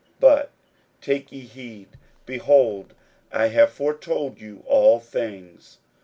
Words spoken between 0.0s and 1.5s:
41:013:023 But take ye